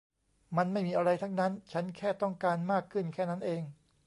[0.57, 3.61] มันไม่มีอะไรทั้งนั้น ฉันแค่ต้องการมากขึ้นแค่นั้นเอง